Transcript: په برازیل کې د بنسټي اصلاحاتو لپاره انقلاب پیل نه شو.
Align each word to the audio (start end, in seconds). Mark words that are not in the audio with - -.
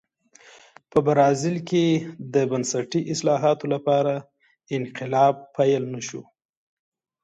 په 0.91 0.97
برازیل 1.07 1.57
کې 1.69 1.83
د 2.33 2.35
بنسټي 2.51 3.01
اصلاحاتو 3.13 3.65
لپاره 3.73 4.13
انقلاب 4.77 5.35
پیل 5.55 5.83
نه 5.93 6.01
شو. 6.07 6.21